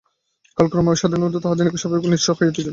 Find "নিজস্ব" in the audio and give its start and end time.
2.11-2.29